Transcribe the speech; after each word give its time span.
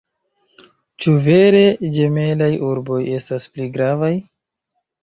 Ĉu 1.03 1.13
vere 1.27 1.61
ĝemelaj 1.99 2.51
urboj 2.71 2.99
estas 3.21 3.49
pli 3.53 3.71
gravaj? 3.79 4.15